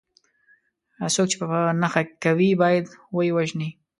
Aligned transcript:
څوک 1.15 1.27
چې 1.31 1.37
په 1.41 1.45
نښه 1.81 2.01
کوي 2.23 2.49
باید 2.61 2.85
وه 3.15 3.21
یې 3.27 3.31
وژني. 3.35 3.69